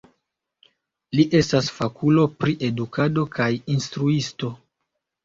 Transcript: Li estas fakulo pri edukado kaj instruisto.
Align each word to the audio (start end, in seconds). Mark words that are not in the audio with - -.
Li 1.19 1.25
estas 1.39 1.69
fakulo 1.75 2.23
pri 2.39 2.55
edukado 2.69 3.27
kaj 3.37 3.51
instruisto. 3.75 4.51